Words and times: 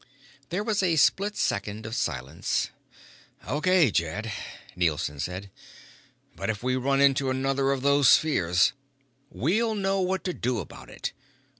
There 0.49 0.63
was 0.63 0.81
a 0.81 0.95
split 0.95 1.37
second 1.37 1.85
of 1.85 1.93
silence. 1.95 2.71
"Okay, 3.47 3.91
Jed," 3.91 4.31
Nielson 4.75 5.19
said. 5.19 5.51
"But 6.35 6.49
if 6.49 6.63
we 6.63 6.75
run 6.75 6.99
into 6.99 7.29
another 7.29 7.71
of 7.71 7.83
those 7.83 8.09
spheres" 8.09 8.73
"We'll 9.45 9.75
know 9.75 10.01
what 10.01 10.23
to 10.23 10.33
do 10.33 10.57
about 10.57 10.89
it. 10.89 11.11